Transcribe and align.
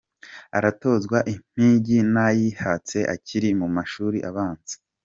Aratozwa 0.57 1.17
impigi 1.33 1.97
n’akayihatse 2.13 2.97
akiri 3.13 3.49
mu 3.59 3.67
mashuli 3.75 4.17
abanza. 4.29 4.75